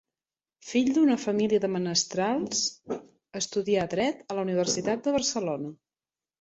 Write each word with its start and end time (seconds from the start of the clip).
Fill 0.69 0.87
d'una 0.95 1.17
família 1.23 1.59
de 1.65 1.69
menestrals, 1.73 2.63
estudià 3.43 3.87
Dret 3.95 4.27
a 4.35 4.41
la 4.41 4.49
Universitat 4.51 5.09
de 5.09 5.19
Barcelona. 5.21 5.75